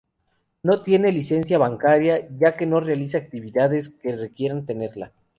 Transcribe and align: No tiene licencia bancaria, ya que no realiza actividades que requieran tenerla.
No 0.63 0.81
tiene 0.81 1.11
licencia 1.11 1.59
bancaria, 1.59 2.27
ya 2.39 2.57
que 2.57 2.65
no 2.65 2.79
realiza 2.79 3.19
actividades 3.19 3.89
que 4.01 4.15
requieran 4.15 4.65
tenerla. 4.65 5.11